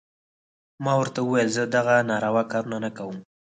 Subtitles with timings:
[0.83, 3.15] ما ورته وويل زه دغه ناروا کارونه نه کوم.